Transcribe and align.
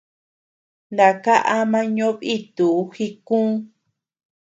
Naka 0.95 1.33
ama 1.57 1.79
ñoʼo 1.95 2.17
dítuu 2.21 2.79
jíkuu. 2.93 3.51